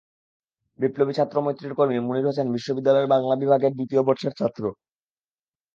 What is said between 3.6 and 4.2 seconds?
দ্বিতীয়